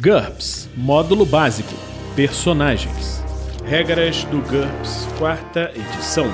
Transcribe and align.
GURPS 0.00 0.68
Módulo 0.76 1.24
Básico 1.24 1.72
Personagens 2.16 3.22
Regras 3.64 4.24
do 4.24 4.42
GURPS, 4.42 5.06
quarta 5.18 5.72
edição. 5.74 6.26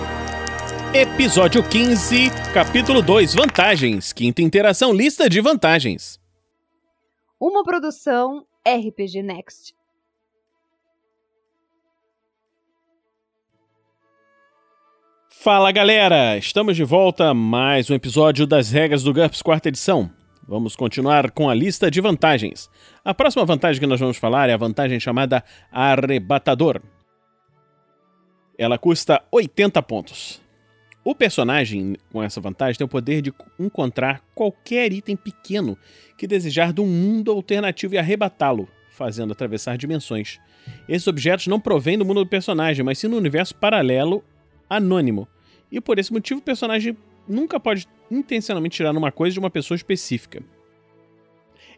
Episódio 0.92 1.62
15, 1.62 2.28
capítulo 2.52 3.00
2 3.00 3.34
Vantagens. 3.36 4.12
Quinta 4.12 4.42
interação, 4.42 4.92
lista 4.92 5.28
de 5.28 5.40
vantagens. 5.40 6.18
Uma 7.38 7.62
produção 7.62 8.44
RPG 8.66 9.22
Next. 9.22 9.76
Fala 15.30 15.70
galera, 15.70 16.36
estamos 16.36 16.74
de 16.74 16.82
volta 16.82 17.28
a 17.28 17.34
mais 17.34 17.88
um 17.88 17.94
episódio 17.94 18.44
das 18.44 18.72
regras 18.72 19.04
do 19.04 19.14
GURPS 19.14 19.40
quarta 19.40 19.68
edição. 19.68 20.10
Vamos 20.50 20.74
continuar 20.74 21.30
com 21.30 21.48
a 21.48 21.54
lista 21.54 21.88
de 21.88 22.00
vantagens. 22.00 22.68
A 23.04 23.14
próxima 23.14 23.44
vantagem 23.44 23.78
que 23.78 23.86
nós 23.86 24.00
vamos 24.00 24.16
falar 24.16 24.50
é 24.50 24.52
a 24.52 24.56
vantagem 24.56 24.98
chamada 24.98 25.44
Arrebatador. 25.70 26.82
Ela 28.58 28.76
custa 28.76 29.22
80 29.30 29.80
pontos. 29.84 30.42
O 31.04 31.14
personagem 31.14 31.96
com 32.10 32.20
essa 32.20 32.40
vantagem 32.40 32.76
tem 32.76 32.84
o 32.84 32.88
poder 32.88 33.22
de 33.22 33.32
encontrar 33.60 34.24
qualquer 34.34 34.92
item 34.92 35.14
pequeno 35.14 35.78
que 36.18 36.26
desejar 36.26 36.72
de 36.72 36.80
um 36.80 36.86
mundo 36.88 37.30
alternativo 37.30 37.94
e 37.94 37.98
arrebatá-lo, 37.98 38.68
fazendo 38.90 39.32
atravessar 39.32 39.78
dimensões. 39.78 40.40
Esses 40.88 41.06
objetos 41.06 41.46
não 41.46 41.60
provêm 41.60 41.96
do 41.96 42.04
mundo 42.04 42.24
do 42.24 42.28
personagem, 42.28 42.84
mas 42.84 42.98
sim 42.98 43.08
do 43.08 43.16
universo 43.16 43.54
paralelo 43.54 44.24
anônimo. 44.68 45.28
E 45.70 45.80
por 45.80 46.00
esse 46.00 46.12
motivo 46.12 46.40
o 46.40 46.42
personagem 46.42 46.96
nunca 47.28 47.60
pode 47.60 47.86
intencionalmente 48.10 48.76
tirar 48.76 48.96
uma 48.96 49.12
coisa 49.12 49.34
de 49.34 49.38
uma 49.38 49.50
pessoa 49.50 49.76
específica. 49.76 50.42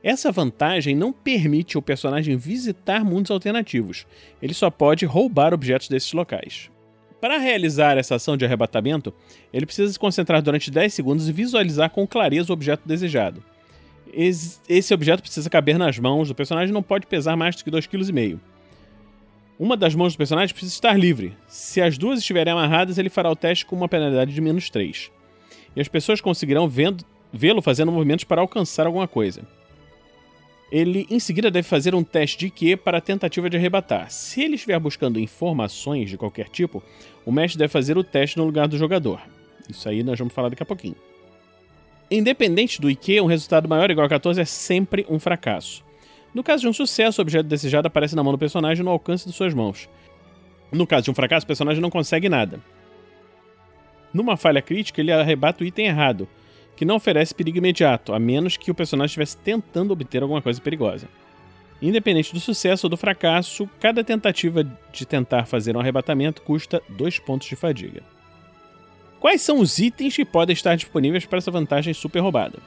Essa 0.03 0.33
vantagem 0.33 0.97
não 0.97 1.13
permite 1.13 1.77
ao 1.77 1.83
personagem 1.83 2.37
visitar 2.37 3.05
mundos 3.05 3.31
alternativos. 3.31 4.05
Ele 4.41 4.53
só 4.53 4.69
pode 4.69 5.05
roubar 5.07 5.55
objetos 5.55 5.89
desses 5.89 6.13
locais. 6.13 6.71
Para 7.21 7.39
realizar 7.39 7.97
essa 7.97 8.17
ação 8.17 8.37
de 8.37 8.45
arrebatamento, 8.45 9.15
ele 9.53 9.65
precisa 9.65 9.93
se 9.93 9.99
concentrar 9.99 10.43
durante 10.43 10.73
10 10.73 10.93
segundos 10.93 11.29
e 11.29 11.33
visualizar 11.33 11.89
com 11.91 12.05
clareza 12.05 12.51
o 12.51 12.53
objeto 12.53 12.83
desejado. 12.85 13.45
Esse 14.69 14.93
objeto 14.93 15.23
precisa 15.23 15.49
caber 15.49 15.79
nas 15.79 15.99
mãos 16.01 16.29
do 16.29 16.35
personagem 16.35 16.75
não 16.75 16.83
pode 16.83 17.07
pesar 17.07 17.37
mais 17.37 17.55
do 17.55 17.63
que 17.63 17.71
2,5 17.71 17.89
kg. 17.89 18.41
Uma 19.57 19.77
das 19.77 19.95
mãos 19.95 20.15
do 20.15 20.19
personagem 20.19 20.53
precisa 20.53 20.75
estar 20.75 20.99
livre. 20.99 21.37
Se 21.47 21.81
as 21.81 21.97
duas 21.97 22.19
estiverem 22.19 22.53
amarradas, 22.53 22.99
ele 22.99 23.09
fará 23.09 23.31
o 23.31 23.37
teste 23.37 23.65
com 23.65 23.77
uma 23.77 23.89
penalidade 23.89 24.35
de 24.35 24.41
menos 24.41 24.69
3. 24.69 25.13
E 25.75 25.81
as 25.81 25.89
pessoas 25.89 26.21
conseguirão 26.21 26.69
vê-lo 26.69 27.63
fazendo 27.63 27.93
movimentos 27.93 28.25
para 28.25 28.41
alcançar 28.41 28.87
alguma 28.87 29.09
coisa. 29.09 29.43
Ele 30.71 31.07
em 31.11 31.21
seguida 31.21 31.51
deve 31.51 31.69
fazer 31.69 31.95
um 31.95 32.03
teste 32.03 32.39
de 32.39 32.47
IQ 32.47 32.79
para 32.79 32.99
a 32.99 33.01
tentativa 33.01 33.51
de 33.51 33.57
arrebatar. 33.57 34.11
Se 34.11 34.43
ele 34.43 34.55
estiver 34.55 34.79
buscando 34.79 35.21
informações 35.21 36.09
de 36.09 36.17
qualquer 36.17 36.49
tipo, 36.49 36.83
o 37.27 37.33
mestre 37.33 37.59
deve 37.59 37.71
fazer 37.71 37.99
o 37.99 38.05
teste 38.05 38.39
no 38.39 38.45
lugar 38.45 38.67
do 38.67 38.79
jogador. 38.79 39.21
Isso 39.69 39.89
aí 39.89 40.03
nós 40.03 40.19
vamos 40.19 40.33
falar 40.33 40.49
daqui 40.49 40.63
a 40.63 40.67
pouquinho. 40.67 40.97
Independente 42.11 42.81
do 42.81 42.91
IQ, 42.91 43.21
um 43.21 43.27
resultado 43.27 43.69
maior 43.69 43.89
ou 43.89 43.93
igual 43.93 44.07
a 44.07 44.11
14 44.11 44.41
é 44.41 44.45
sempre 44.45 45.07
um 45.09 45.19
fracasso. 45.19 45.85
No 46.35 46.43
caso 46.43 46.63
de 46.63 46.69
um 46.69 46.73
sucesso, 46.73 47.21
o 47.21 47.23
objeto 47.23 47.47
desejado 47.47 47.87
aparece 47.87 48.17
na 48.17 48.23
mão 48.23 48.33
do 48.33 48.39
personagem 48.39 48.83
no 48.83 48.91
alcance 48.91 49.27
de 49.27 49.35
suas 49.35 49.53
mãos. 49.53 49.89
No 50.71 50.87
caso 50.87 51.05
de 51.05 51.11
um 51.11 51.15
fracasso, 51.15 51.45
o 51.45 51.47
personagem 51.47 51.83
não 51.83 51.91
consegue 51.91 52.31
nada. 52.31 52.61
Numa 54.13 54.37
falha 54.37 54.61
crítica, 54.61 55.01
ele 55.01 55.13
arrebata 55.13 55.65
o 55.65 55.67
item 55.67 55.87
errado, 55.87 56.29
que 56.77 56.85
não 56.85 56.97
oferece 56.97 57.35
perigo 57.35 57.59
imediato, 57.59 58.13
a 58.13 58.19
menos 58.19 58.57
que 58.57 58.71
o 58.71 58.75
personagem 58.75 59.07
estivesse 59.07 59.37
tentando 59.39 59.93
obter 59.93 60.23
alguma 60.23 60.43
coisa 60.43 60.61
perigosa. 60.61 61.09
Independente 61.81 62.33
do 62.33 62.41
sucesso 62.41 62.87
ou 62.87 62.91
do 62.91 62.97
fracasso, 62.97 63.69
cada 63.81 64.05
tentativa 64.05 64.63
de 64.93 65.05
tentar 65.05 65.47
fazer 65.47 65.77
um 65.77 65.81
arrebatamento 65.81 66.43
custa 66.43 66.83
2 66.89 67.19
pontos 67.19 67.49
de 67.49 67.57
fadiga. 67.57 68.03
Quais 69.19 69.43
são 69.43 69.61
os 69.61 69.79
itens 69.79 70.15
que 70.17 70.25
podem 70.25 70.53
estar 70.53 70.77
disponíveis 70.77 71.27
para 71.27 71.39
essa 71.39 71.51
vantagem 71.51 71.95
super 71.95 72.21
roubada? 72.21 72.59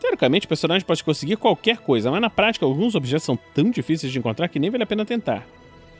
Teoricamente, 0.00 0.46
o 0.46 0.48
personagem 0.48 0.86
pode 0.86 1.04
conseguir 1.04 1.36
qualquer 1.36 1.78
coisa, 1.78 2.10
mas 2.10 2.20
na 2.20 2.30
prática, 2.30 2.64
alguns 2.64 2.94
objetos 2.94 3.24
são 3.24 3.38
tão 3.54 3.70
difíceis 3.70 4.10
de 4.10 4.18
encontrar 4.18 4.48
que 4.48 4.58
nem 4.58 4.70
vale 4.70 4.82
a 4.82 4.86
pena 4.86 5.04
tentar. 5.04 5.46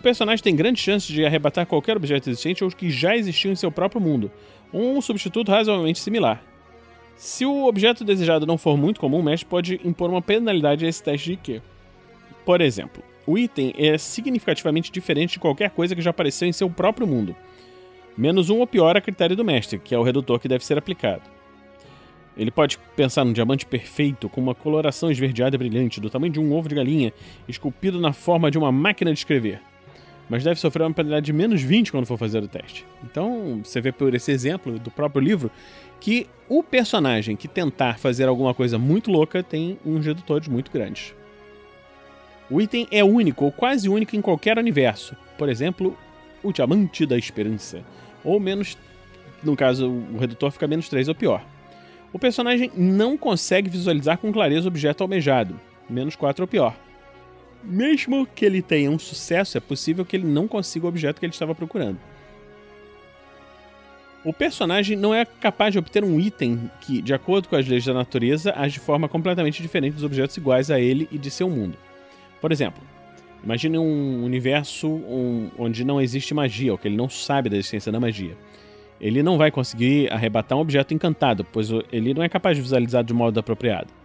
O 0.00 0.02
personagem 0.02 0.42
tem 0.42 0.56
grandes 0.56 0.82
chances 0.82 1.06
de 1.06 1.26
arrebatar 1.26 1.66
qualquer 1.66 1.94
objeto 1.94 2.30
existente 2.30 2.64
ou 2.64 2.70
que 2.70 2.88
já 2.88 3.14
existiu 3.14 3.52
em 3.52 3.54
seu 3.54 3.70
próprio 3.70 4.00
mundo, 4.00 4.32
um 4.72 4.98
substituto 5.02 5.50
razoavelmente 5.50 5.98
similar. 5.98 6.42
Se 7.16 7.44
o 7.44 7.66
objeto 7.66 8.02
desejado 8.02 8.46
não 8.46 8.56
for 8.56 8.78
muito 8.78 8.98
comum, 8.98 9.18
o 9.18 9.22
mestre 9.22 9.46
pode 9.46 9.78
impor 9.84 10.08
uma 10.08 10.22
penalidade 10.22 10.86
a 10.86 10.88
esse 10.88 11.02
teste 11.02 11.26
de 11.26 11.32
IQ. 11.34 11.62
Por 12.46 12.62
exemplo, 12.62 13.04
o 13.26 13.36
item 13.36 13.74
é 13.76 13.98
significativamente 13.98 14.90
diferente 14.90 15.32
de 15.32 15.38
qualquer 15.38 15.68
coisa 15.68 15.94
que 15.94 16.00
já 16.00 16.08
apareceu 16.08 16.48
em 16.48 16.52
seu 16.52 16.70
próprio 16.70 17.06
mundo. 17.06 17.36
Menos 18.16 18.48
um 18.48 18.60
ou 18.60 18.66
pior 18.66 18.96
a 18.96 19.02
critério 19.02 19.36
do 19.36 19.44
mestre, 19.44 19.78
que 19.78 19.94
é 19.94 19.98
o 19.98 20.02
redutor 20.02 20.40
que 20.40 20.48
deve 20.48 20.64
ser 20.64 20.78
aplicado. 20.78 21.24
Ele 22.38 22.50
pode 22.50 22.78
pensar 22.96 23.22
num 23.22 23.34
diamante 23.34 23.66
perfeito, 23.66 24.30
com 24.30 24.40
uma 24.40 24.54
coloração 24.54 25.10
esverdeada 25.10 25.56
e 25.56 25.58
brilhante, 25.58 26.00
do 26.00 26.08
tamanho 26.08 26.32
de 26.32 26.40
um 26.40 26.54
ovo 26.54 26.70
de 26.70 26.74
galinha, 26.74 27.12
esculpido 27.46 28.00
na 28.00 28.14
forma 28.14 28.50
de 28.50 28.56
uma 28.56 28.72
máquina 28.72 29.12
de 29.12 29.18
escrever. 29.18 29.60
Mas 30.30 30.44
deve 30.44 30.60
sofrer 30.60 30.84
uma 30.84 30.94
penalidade 30.94 31.26
de 31.26 31.32
menos 31.32 31.60
20 31.60 31.90
quando 31.90 32.06
for 32.06 32.16
fazer 32.16 32.40
o 32.40 32.46
teste. 32.46 32.86
Então, 33.02 33.60
você 33.64 33.80
vê 33.80 33.90
por 33.90 34.14
esse 34.14 34.30
exemplo 34.30 34.78
do 34.78 34.88
próprio 34.88 35.20
livro 35.20 35.50
que 35.98 36.28
o 36.48 36.62
personagem 36.62 37.34
que 37.34 37.48
tentar 37.48 37.98
fazer 37.98 38.28
alguma 38.28 38.54
coisa 38.54 38.78
muito 38.78 39.10
louca 39.10 39.42
tem 39.42 39.76
uns 39.84 40.06
redutores 40.06 40.46
muito 40.46 40.70
grandes. 40.70 41.12
O 42.48 42.60
item 42.60 42.86
é 42.92 43.02
único 43.02 43.44
ou 43.44 43.50
quase 43.50 43.88
único 43.88 44.14
em 44.14 44.20
qualquer 44.20 44.56
universo. 44.56 45.16
Por 45.36 45.48
exemplo, 45.48 45.98
o 46.44 46.52
Diamante 46.52 47.04
da 47.04 47.18
Esperança. 47.18 47.82
Ou 48.22 48.38
menos, 48.38 48.78
no 49.42 49.56
caso, 49.56 49.90
o 49.90 50.16
redutor 50.16 50.52
fica 50.52 50.68
menos 50.68 50.88
3 50.88 51.08
ou 51.08 51.14
pior. 51.14 51.44
O 52.12 52.20
personagem 52.20 52.70
não 52.76 53.16
consegue 53.16 53.68
visualizar 53.68 54.16
com 54.18 54.32
clareza 54.32 54.66
o 54.66 54.68
objeto 54.68 55.02
almejado, 55.02 55.60
menos 55.88 56.14
4 56.14 56.44
ou 56.44 56.48
pior. 56.48 56.76
Mesmo 57.62 58.26
que 58.26 58.44
ele 58.44 58.62
tenha 58.62 58.90
um 58.90 58.98
sucesso, 58.98 59.58
é 59.58 59.60
possível 59.60 60.04
que 60.04 60.16
ele 60.16 60.26
não 60.26 60.48
consiga 60.48 60.86
o 60.86 60.88
objeto 60.88 61.20
que 61.20 61.26
ele 61.26 61.32
estava 61.32 61.54
procurando. 61.54 61.98
O 64.22 64.32
personagem 64.32 64.96
não 64.96 65.14
é 65.14 65.24
capaz 65.24 65.72
de 65.72 65.78
obter 65.78 66.04
um 66.04 66.20
item 66.20 66.70
que, 66.82 67.00
de 67.00 67.14
acordo 67.14 67.48
com 67.48 67.56
as 67.56 67.66
leis 67.66 67.84
da 67.84 67.94
natureza, 67.94 68.52
age 68.54 68.74
de 68.74 68.80
forma 68.80 69.08
completamente 69.08 69.62
diferente 69.62 69.94
dos 69.94 70.04
objetos 70.04 70.36
iguais 70.36 70.70
a 70.70 70.78
ele 70.78 71.08
e 71.10 71.16
de 71.16 71.30
seu 71.30 71.48
mundo. 71.48 71.78
Por 72.38 72.52
exemplo, 72.52 72.82
imagine 73.42 73.78
um 73.78 74.22
universo 74.22 75.02
onde 75.58 75.84
não 75.84 76.00
existe 76.00 76.34
magia, 76.34 76.72
ou 76.72 76.78
que 76.78 76.88
ele 76.88 76.96
não 76.96 77.08
sabe 77.08 77.48
da 77.48 77.56
existência 77.56 77.90
da 77.90 77.98
magia. 77.98 78.36
Ele 79.00 79.22
não 79.22 79.38
vai 79.38 79.50
conseguir 79.50 80.12
arrebatar 80.12 80.58
um 80.58 80.60
objeto 80.60 80.92
encantado, 80.92 81.42
pois 81.42 81.70
ele 81.90 82.12
não 82.12 82.22
é 82.22 82.28
capaz 82.28 82.56
de 82.56 82.62
visualizar 82.62 83.02
de 83.02 83.14
modo 83.14 83.40
apropriado. 83.40 83.99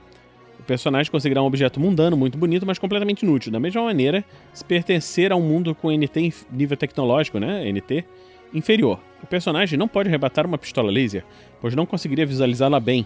Personagem 0.66 1.12
conseguirá 1.12 1.42
um 1.44 1.46
objeto 1.46 1.80
mundano 1.80 2.18
muito 2.18 2.38
bonito, 2.38 2.66
mas 2.66 2.80
completamente 2.80 3.24
inútil. 3.24 3.52
Da 3.52 3.60
mesma 3.60 3.84
maneira, 3.84 4.26
se 4.52 4.66
pertencer 4.66 5.32
a 5.32 5.36
um 5.36 5.42
mundo 5.42 5.76
com 5.76 5.92
NT 5.92 6.34
nível 6.52 6.76
tecnológico, 6.76 7.40
né, 7.40 7.72
NT, 7.72 8.04
inferior. 8.54 9.00
O 9.22 9.28
personagem 9.28 9.78
não 9.78 9.88
pode 9.88 10.10
arrebatar 10.10 10.46
uma 10.46 10.58
pistola 10.58 10.92
laser, 10.92 11.24
pois 11.62 11.76
não 11.76 11.86
conseguiria 11.86 12.26
visualizá-la 12.26 12.80
bem. 12.80 13.06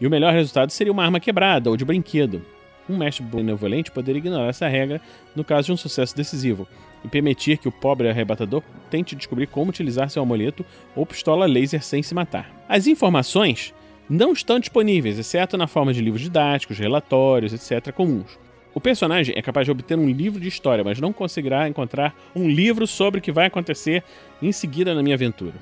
E 0.00 0.06
o 0.06 0.10
melhor 0.10 0.32
resultado 0.32 0.70
seria 0.70 0.92
uma 0.92 1.04
arma 1.04 1.18
quebrada 1.18 1.70
ou 1.70 1.76
de 1.76 1.84
brinquedo. 1.84 2.42
Um 2.88 2.96
mestre 2.96 3.24
benevolente 3.24 3.90
poderia 3.90 4.18
ignorar 4.18 4.48
essa 4.48 4.66
regra 4.66 5.00
no 5.36 5.44
caso 5.44 5.66
de 5.66 5.72
um 5.72 5.76
sucesso 5.76 6.16
decisivo 6.16 6.66
e 7.04 7.08
permitir 7.08 7.58
que 7.58 7.68
o 7.68 7.72
pobre 7.72 8.08
arrebatador 8.08 8.62
tente 8.90 9.14
descobrir 9.14 9.46
como 9.46 9.70
utilizar 9.70 10.08
seu 10.08 10.22
amuleto 10.22 10.64
ou 10.96 11.04
pistola 11.04 11.46
laser 11.46 11.82
sem 11.82 12.02
se 12.02 12.14
matar. 12.14 12.50
As 12.68 12.86
informações 12.86 13.74
não 14.08 14.32
estão 14.32 14.58
disponíveis, 14.58 15.18
exceto 15.18 15.56
na 15.56 15.66
forma 15.66 15.92
de 15.92 16.00
livros 16.00 16.22
didáticos, 16.22 16.78
relatórios, 16.78 17.52
etc., 17.52 17.92
comuns. 17.92 18.38
O 18.74 18.80
personagem 18.80 19.34
é 19.36 19.42
capaz 19.42 19.66
de 19.66 19.70
obter 19.70 19.98
um 19.98 20.08
livro 20.08 20.40
de 20.40 20.48
história, 20.48 20.84
mas 20.84 21.00
não 21.00 21.12
conseguirá 21.12 21.68
encontrar 21.68 22.14
um 22.34 22.48
livro 22.48 22.86
sobre 22.86 23.18
o 23.18 23.22
que 23.22 23.32
vai 23.32 23.46
acontecer 23.46 24.04
em 24.40 24.52
seguida 24.52 24.94
na 24.94 25.02
minha 25.02 25.16
aventura. 25.16 25.54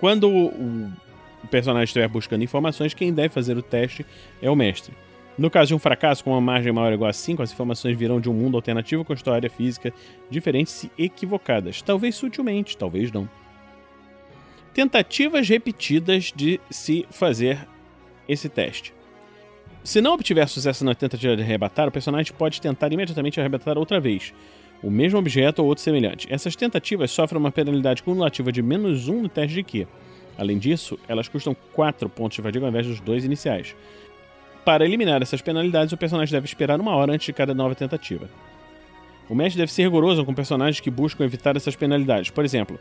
Quando 0.00 0.28
o 0.28 0.90
personagem 1.50 1.84
estiver 1.84 2.08
buscando 2.08 2.42
informações, 2.42 2.94
quem 2.94 3.12
deve 3.12 3.28
fazer 3.28 3.56
o 3.56 3.62
teste 3.62 4.04
é 4.40 4.50
o 4.50 4.56
mestre. 4.56 4.94
No 5.36 5.50
caso 5.50 5.68
de 5.68 5.74
um 5.74 5.78
fracasso 5.78 6.22
com 6.22 6.30
uma 6.30 6.40
margem 6.40 6.72
maior 6.72 6.88
ou 6.88 6.94
igual 6.94 7.10
a 7.10 7.12
5, 7.12 7.42
as 7.42 7.52
informações 7.52 7.98
virão 7.98 8.20
de 8.20 8.30
um 8.30 8.32
mundo 8.32 8.56
alternativo 8.56 9.04
com 9.04 9.12
história 9.12 9.50
física 9.50 9.92
diferentes 10.30 10.84
e 10.84 11.04
equivocadas. 11.04 11.82
Talvez 11.82 12.14
sutilmente, 12.14 12.76
talvez 12.76 13.10
não. 13.10 13.28
Tentativas 14.74 15.48
repetidas 15.48 16.32
de 16.34 16.60
se 16.68 17.06
fazer 17.08 17.64
esse 18.28 18.48
teste. 18.48 18.92
Se 19.84 20.00
não 20.00 20.14
obtiver 20.14 20.48
sucesso 20.48 20.84
na 20.84 20.96
tentativa 20.96 21.36
de 21.36 21.42
arrebatar, 21.42 21.86
o 21.86 21.92
personagem 21.92 22.32
pode 22.36 22.60
tentar 22.60 22.92
imediatamente 22.92 23.38
arrebatar 23.38 23.78
outra 23.78 24.00
vez, 24.00 24.34
o 24.82 24.90
mesmo 24.90 25.16
objeto 25.16 25.62
ou 25.62 25.68
outro 25.68 25.84
semelhante. 25.84 26.26
Essas 26.28 26.56
tentativas 26.56 27.12
sofrem 27.12 27.38
uma 27.38 27.52
penalidade 27.52 28.02
cumulativa 28.02 28.50
de 28.50 28.62
menos 28.62 29.06
1 29.06 29.22
no 29.22 29.28
teste 29.28 29.54
de 29.54 29.62
Q. 29.62 29.86
Além 30.36 30.58
disso, 30.58 30.98
elas 31.06 31.28
custam 31.28 31.56
4 31.72 32.08
pontos 32.08 32.34
de 32.34 32.42
fadiga 32.42 32.66
ao 32.66 32.70
invés 32.70 32.84
dos 32.84 32.98
dois 32.98 33.24
iniciais. 33.24 33.76
Para 34.64 34.84
eliminar 34.84 35.22
essas 35.22 35.40
penalidades, 35.40 35.92
o 35.92 35.96
personagem 35.96 36.32
deve 36.32 36.46
esperar 36.46 36.80
uma 36.80 36.96
hora 36.96 37.12
antes 37.12 37.26
de 37.26 37.32
cada 37.32 37.54
nova 37.54 37.76
tentativa. 37.76 38.28
O 39.28 39.36
mestre 39.36 39.58
deve 39.58 39.72
ser 39.72 39.82
rigoroso 39.84 40.24
com 40.24 40.34
personagens 40.34 40.80
que 40.80 40.90
buscam 40.90 41.24
evitar 41.24 41.56
essas 41.56 41.76
penalidades. 41.76 42.30
Por 42.30 42.44
exemplo, 42.44 42.80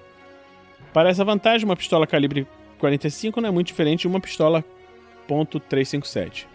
para 0.91 1.09
essa 1.09 1.23
vantagem, 1.23 1.65
uma 1.65 1.75
pistola 1.75 2.05
calibre 2.07 2.47
45 2.79 3.39
não 3.39 3.49
é 3.49 3.51
muito 3.51 3.67
diferente 3.67 4.01
de 4.01 4.07
uma 4.07 4.19
pistola 4.19 4.63
.357. 5.27 6.45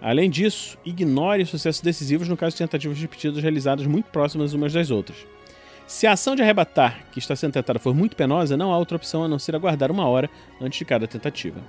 Além 0.00 0.30
disso, 0.30 0.78
ignore 0.84 1.44
sucessos 1.44 1.80
decisivos 1.80 2.28
no 2.28 2.36
caso 2.36 2.54
de 2.54 2.58
tentativas 2.58 2.98
repetidas 2.98 3.42
realizadas 3.42 3.86
muito 3.86 4.06
próximas 4.06 4.54
umas 4.54 4.72
das 4.72 4.90
outras. 4.90 5.26
Se 5.86 6.06
a 6.06 6.12
ação 6.12 6.36
de 6.36 6.42
arrebatar 6.42 7.06
que 7.10 7.18
está 7.18 7.34
sendo 7.34 7.54
tentada 7.54 7.78
for 7.78 7.94
muito 7.94 8.14
penosa, 8.14 8.56
não 8.56 8.72
há 8.72 8.78
outra 8.78 8.96
opção 8.96 9.24
a 9.24 9.28
não 9.28 9.38
ser 9.38 9.56
aguardar 9.56 9.90
uma 9.90 10.06
hora 10.06 10.30
antes 10.60 10.78
de 10.78 10.84
cada 10.84 11.08
tentativa. 11.08 11.60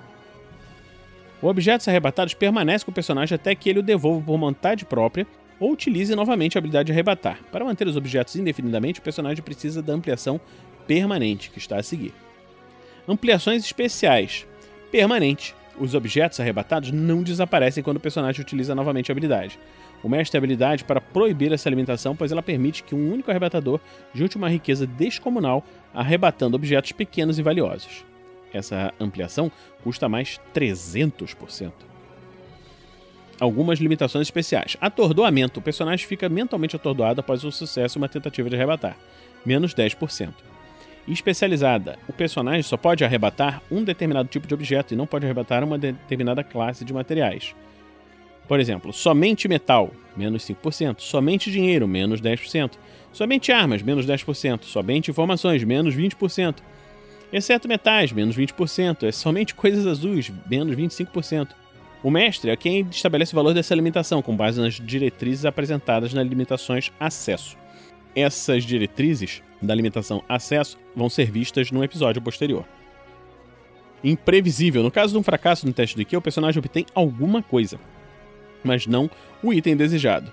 O 1.42 1.48
objetos 1.48 1.88
arrebatados 1.88 2.34
permanece 2.34 2.84
com 2.84 2.92
o 2.92 2.94
personagem 2.94 3.34
até 3.34 3.56
que 3.56 3.70
ele 3.70 3.80
o 3.80 3.84
devolva 3.84 4.24
por 4.26 4.38
vontade 4.38 4.86
própria 4.86 5.26
ou 5.58 5.72
utilize 5.72 6.14
novamente 6.16 6.58
a 6.58 6.60
habilidade 6.60 6.88
de 6.88 6.92
arrebatar. 6.92 7.40
Para 7.52 7.66
manter 7.66 7.88
os 7.88 7.96
objetos 7.98 8.36
indefinidamente, 8.36 9.00
o 9.00 9.04
personagem 9.04 9.44
precisa 9.44 9.82
da 9.82 9.94
ampliação 9.94 10.40
permanente, 10.90 11.52
que 11.52 11.60
está 11.60 11.78
a 11.78 11.84
seguir. 11.84 12.12
Ampliações 13.08 13.64
especiais. 13.64 14.48
Permanente. 14.92 15.54
Os 15.80 15.94
objetos 15.94 16.40
arrebatados 16.40 16.92
não 16.92 17.22
desaparecem 17.22 17.84
quando 17.84 17.98
o 17.98 18.00
personagem 18.00 18.42
utiliza 18.42 18.74
novamente 18.74 19.12
a 19.12 19.14
habilidade. 19.14 19.60
O 20.04 20.10
mestre 20.10 20.32
tem 20.32 20.40
habilidade 20.40 20.84
para 20.84 21.00
proibir 21.00 21.54
essa 21.54 21.70
limitação, 21.70 22.16
pois 22.16 22.32
ela 22.32 22.42
permite 22.42 22.82
que 22.82 22.96
um 22.96 23.14
único 23.14 23.30
arrebatador 23.30 23.80
junte 24.16 24.36
uma 24.36 24.50
riqueza 24.50 24.88
descomunal 24.88 25.64
arrebatando 25.94 26.56
objetos 26.56 26.92
pequenos 26.92 27.38
e 27.38 27.44
valiosos. 27.44 28.04
Essa 28.52 28.92
ampliação 29.00 29.52
custa 29.84 30.10
mais 30.10 30.42
300%. 30.56 31.72
Algumas 33.40 33.80
limitações 33.80 34.26
especiais. 34.26 34.76
Atordoamento. 34.82 35.60
O 35.60 35.64
personagem 35.64 36.08
fica 36.08 36.28
mentalmente 36.28 36.76
atordoado 36.76 37.20
após 37.20 37.44
o 37.44 37.52
sucesso 37.52 37.98
em 37.98 38.02
uma 38.02 38.10
tentativa 38.10 38.50
de 38.50 38.56
arrebatar. 38.56 38.98
Menos 39.46 39.76
10%. 39.76 40.49
Especializada. 41.07 41.98
O 42.07 42.13
personagem 42.13 42.62
só 42.62 42.78
pode 42.78 43.04
arrebatar 43.04 43.62
um 43.72 43.84
determinado 43.84 44.30
tipo 44.30 44.48
de 44.48 44.54
objeto 44.54 44.94
e 44.94 44.98
não 44.98 45.07
pode 45.07 45.25
arrebatar 45.25 45.63
uma 45.63 45.78
determinada 45.78 46.44
classe 46.44 46.86
de 46.86 46.94
materiais. 46.94 47.56
Por 48.48 48.60
exemplo, 48.60 48.92
somente 48.92 49.48
metal, 49.48 49.92
menos 50.16 50.44
5%. 50.44 51.00
Somente 51.00 51.51
dinheiro, 51.51 51.88
menos 51.88 52.22
10%. 52.22 52.74
Somente 53.12 53.51
armas, 53.51 53.81
menos 53.81 54.06
10%. 54.06 54.63
Somente 54.63 55.12
informações, 55.12 55.63
menos 55.63 55.96
20% 55.96 56.57
exceto 57.31 57.68
metais, 57.68 58.12
menos 58.12 58.36
20%, 58.36 59.07
é 59.07 59.12
somente 59.12 59.56
coisas 59.56 59.86
azuis, 59.86 60.31
menos 60.50 60.75
25%. 60.75 61.50
O 62.02 62.10
mestre 62.10 62.50
é 62.50 62.56
quem 62.56 62.88
estabelece 62.90 63.34
o 63.34 63.36
valor 63.36 63.54
dessa 63.54 63.75
limitação, 63.75 64.22
com 64.22 64.36
base 64.36 64.60
nas 64.60 64.75
diretrizes 64.75 65.45
apresentadas 65.45 66.13
nas 66.13 66.28
limitações 66.28 66.92
acesso. 67.00 67.57
Essas 68.16 68.63
diretrizes 68.63 69.44
da 69.62 69.76
limitação 69.76 70.24
acesso 70.28 70.78
vão 70.96 71.10
ser 71.10 71.32
vistas 71.32 71.72
no 71.72 71.84
episódio 71.84 72.22
posterior. 72.22 72.66
Imprevisível. 74.04 74.82
No 74.82 74.92
caso 74.92 75.14
de 75.14 75.20
um 75.20 75.24
fracasso 75.24 75.68
no 75.68 75.74
teste 75.74 75.96
do 75.96 76.02
IQ, 76.02 76.18
o 76.18 76.22
personagem 76.22 76.60
obtém 76.60 76.86
alguma 76.96 77.44
coisa, 77.44 77.80
mas 78.64 78.88
não 78.88 79.10
o 79.44 79.54
item 79.54 79.76
desejado. 79.76 80.32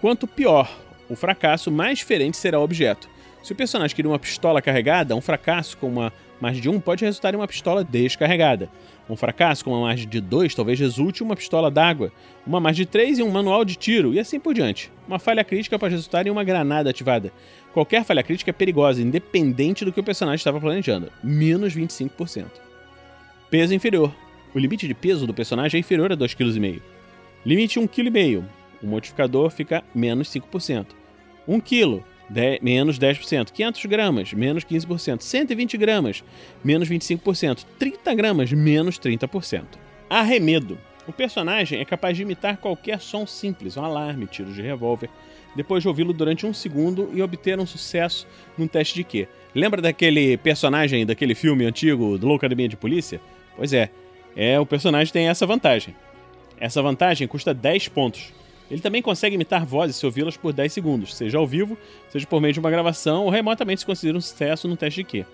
Quanto 0.00 0.26
pior 0.26 0.70
o 1.08 1.16
fracasso, 1.16 1.70
mais 1.70 1.98
diferente 1.98 2.36
será 2.36 2.58
o 2.58 2.62
objeto. 2.64 3.08
Se 3.46 3.52
o 3.52 3.54
personagem 3.54 3.94
queria 3.94 4.10
uma 4.10 4.18
pistola 4.18 4.60
carregada, 4.60 5.14
um 5.14 5.20
fracasso 5.20 5.78
com 5.78 5.86
uma 5.86 6.12
margem 6.40 6.60
de 6.60 6.68
1 6.68 6.80
pode 6.80 7.04
resultar 7.04 7.32
em 7.32 7.36
uma 7.36 7.46
pistola 7.46 7.84
descarregada. 7.84 8.68
Um 9.08 9.14
fracasso 9.14 9.64
com 9.64 9.70
uma 9.70 9.82
margem 9.82 10.08
de 10.08 10.20
2 10.20 10.52
talvez 10.52 10.80
resulte 10.80 11.22
em 11.22 11.24
uma 11.24 11.36
pistola 11.36 11.70
d'água, 11.70 12.10
uma 12.44 12.58
margem 12.58 12.84
de 12.84 12.90
3 12.90 13.20
em 13.20 13.22
um 13.22 13.30
manual 13.30 13.64
de 13.64 13.76
tiro, 13.76 14.12
e 14.12 14.18
assim 14.18 14.40
por 14.40 14.52
diante. 14.52 14.90
Uma 15.06 15.20
falha 15.20 15.44
crítica 15.44 15.78
pode 15.78 15.94
resultar 15.94 16.26
em 16.26 16.30
uma 16.30 16.42
granada 16.42 16.90
ativada. 16.90 17.32
Qualquer 17.72 18.02
falha 18.02 18.20
crítica 18.20 18.50
é 18.50 18.52
perigosa, 18.52 19.00
independente 19.00 19.84
do 19.84 19.92
que 19.92 20.00
o 20.00 20.04
personagem 20.04 20.38
estava 20.38 20.60
planejando. 20.60 21.12
Menos 21.22 21.72
25%. 21.72 22.46
Peso 23.48 23.72
inferior. 23.72 24.12
O 24.56 24.58
limite 24.58 24.88
de 24.88 24.94
peso 24.94 25.24
do 25.24 25.32
personagem 25.32 25.78
é 25.78 25.80
inferior 25.80 26.10
a 26.10 26.16
2,5 26.16 26.34
kg. 26.34 26.82
Limite 27.44 27.78
1,5 27.78 27.88
kg. 27.90 28.44
O 28.82 28.88
modificador 28.88 29.50
fica 29.50 29.84
menos 29.94 30.30
5%. 30.30 30.86
1 31.46 31.60
kg 31.60 32.02
10, 32.28 32.60
menos 32.60 32.98
10%. 32.98 33.52
500 33.52 33.86
gramas, 33.86 34.32
menos 34.32 34.64
15%. 34.64 35.22
120 35.22 35.76
gramas, 35.76 36.24
menos 36.62 36.88
25%. 36.88 37.64
30 37.78 38.14
gramas, 38.14 38.52
menos 38.52 38.98
30%. 38.98 39.64
Arremedo. 40.08 40.78
O 41.06 41.12
personagem 41.12 41.80
é 41.80 41.84
capaz 41.84 42.16
de 42.16 42.22
imitar 42.22 42.56
qualquer 42.56 43.00
som 43.00 43.26
simples, 43.26 43.76
um 43.76 43.84
alarme, 43.84 44.26
tiro 44.26 44.52
de 44.52 44.60
revólver, 44.60 45.08
depois 45.54 45.80
de 45.82 45.88
ouvi-lo 45.88 46.12
durante 46.12 46.44
um 46.44 46.52
segundo 46.52 47.10
e 47.14 47.22
obter 47.22 47.58
um 47.60 47.66
sucesso 47.66 48.26
num 48.58 48.66
teste 48.66 48.94
de 48.94 49.04
quê? 49.04 49.28
Lembra 49.54 49.80
daquele 49.80 50.36
personagem 50.36 51.06
daquele 51.06 51.34
filme 51.34 51.64
antigo 51.64 52.18
do 52.18 52.26
Loucademia 52.26 52.68
de 52.68 52.76
Polícia? 52.76 53.20
Pois 53.56 53.72
é, 53.72 53.88
é 54.36 54.58
o 54.58 54.66
personagem 54.66 55.12
tem 55.12 55.28
essa 55.28 55.46
vantagem. 55.46 55.94
Essa 56.58 56.82
vantagem 56.82 57.28
custa 57.28 57.54
10 57.54 57.88
pontos. 57.88 58.32
Ele 58.70 58.80
também 58.80 59.00
consegue 59.00 59.36
imitar 59.36 59.64
vozes 59.64 59.96
se 59.96 60.04
ouvi-las 60.04 60.36
por 60.36 60.52
10 60.52 60.72
segundos, 60.72 61.14
seja 61.14 61.38
ao 61.38 61.46
vivo, 61.46 61.78
seja 62.08 62.26
por 62.26 62.40
meio 62.40 62.52
de 62.52 62.60
uma 62.60 62.70
gravação 62.70 63.24
ou 63.24 63.30
remotamente 63.30 63.80
se 63.80 63.86
considera 63.86 64.18
um 64.18 64.20
sucesso 64.20 64.66
no 64.66 64.76
teste 64.76 65.02
de 65.02 65.04
Q. 65.04 65.26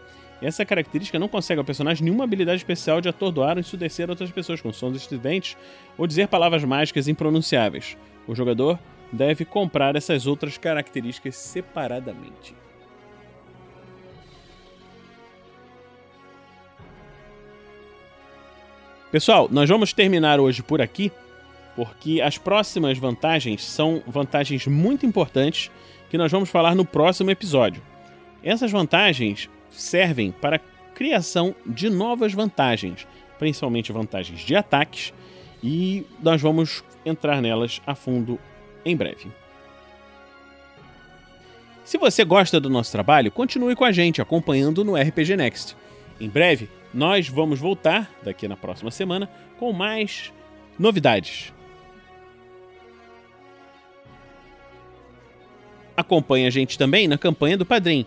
Essa 0.43 0.65
característica 0.65 1.19
não 1.19 1.29
consegue 1.29 1.61
ao 1.61 1.65
personagem 1.65 2.05
nenhuma 2.05 2.25
habilidade 2.25 2.59
especial 2.59 3.01
de 3.01 3.09
atordoar 3.09 3.55
ou 3.55 3.61
ensurdecer 3.61 4.11
outras 4.11 4.31
pessoas 4.31 4.61
com 4.61 4.73
sons 4.73 4.97
estridentes 4.97 5.57
ou 5.97 6.07
dizer 6.07 6.27
palavras 6.29 6.65
mágicas 6.65 7.07
impronunciáveis. 7.07 7.97
O 8.27 8.35
jogador 8.35 8.79
deve 9.13 9.45
comprar 9.45 9.95
essas 9.95 10.27
outras 10.27 10.59
características 10.59 11.37
separadamente. 11.37 12.57
Pessoal, 19.13 19.49
nós 19.51 19.69
vamos 19.69 19.93
terminar 19.93 20.41
hoje 20.41 20.63
por 20.63 20.81
aqui 20.81 21.13
porque 21.75 22.21
as 22.21 22.39
próximas 22.39 22.99
vantagens 22.99 23.65
são 23.65 24.03
vantagens 24.07 24.67
muito 24.67 25.07
importantes 25.07 25.71
que 26.11 26.19
nós 26.19 26.31
vamos 26.31 26.51
falar 26.51 26.75
no 26.75 26.85
próximo 26.85 27.31
episódio. 27.31 27.83
Essas 28.43 28.71
vantagens 28.71 29.49
servem 29.71 30.31
para 30.31 30.57
a 30.57 30.61
criação 30.95 31.55
de 31.65 31.89
novas 31.89 32.33
vantagens, 32.33 33.07
principalmente 33.39 33.93
vantagens 33.93 34.41
de 34.41 34.55
ataques, 34.55 35.13
e 35.63 36.05
nós 36.23 36.41
vamos 36.41 36.85
entrar 37.05 37.41
nelas 37.41 37.81
a 37.87 37.95
fundo 37.95 38.39
em 38.85 38.97
breve. 38.97 39.31
Se 41.85 41.99
você 41.99 42.25
gosta 42.25 42.61
do 42.61 42.71
nosso 42.71 42.93
trabalho, 42.93 43.31
continue 43.31 43.75
com 43.75 43.85
a 43.85 43.93
gente 43.93 44.21
acompanhando 44.21 44.85
no 44.85 44.95
RPG 44.95 45.37
Next. 45.37 45.77
Em 46.21 46.29
breve, 46.29 46.69
nós 46.93 47.29
vamos 47.29 47.59
voltar, 47.59 48.11
daqui 48.23 48.47
na 48.47 48.57
próxima 48.57 48.91
semana, 48.91 49.29
com 49.59 49.73
mais 49.73 50.33
novidades. 50.79 51.53
Acompanhe 56.03 56.47
a 56.47 56.51
gente 56.51 56.79
também 56.79 57.09
na 57.09 57.17
campanha 57.17 57.57
do 57.57 57.67
Padrim. 57.67 58.07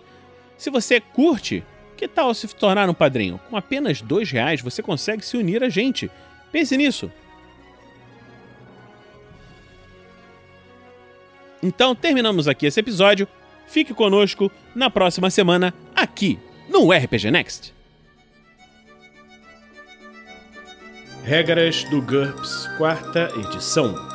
Se 0.58 0.70
você 0.70 1.02
curte, 1.02 1.64
que 1.98 2.08
tal 2.08 2.34
se 2.34 2.48
tornar 2.48 2.90
um 2.90 2.94
padrinho? 2.94 3.40
Com 3.50 3.58
apenas 3.58 4.02
dois 4.02 4.30
reais 4.30 4.62
você 4.62 4.82
consegue 4.82 5.26
se 5.26 5.38
unir 5.38 5.64
a 5.64 5.70
gente. 5.70 6.10
Pense 6.52 6.76
nisso. 6.78 7.12
Então 11.62 11.96
terminamos 11.96 12.48
aqui 12.48 12.66
esse 12.66 12.80
episódio. 12.80 13.28
Fique 13.68 13.94
conosco 13.94 14.52
na 14.76 14.90
próxima 14.90 15.30
semana 15.30 15.74
aqui 15.96 16.38
no 16.70 16.92
RPG 16.92 17.32
Next. 17.32 17.74
Regras 21.24 21.84
do 21.86 22.04
GURPS, 22.04 22.70
quarta 22.78 23.32
edição. 23.36 24.15